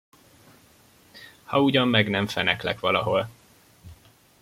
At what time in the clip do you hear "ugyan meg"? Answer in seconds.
1.61-2.09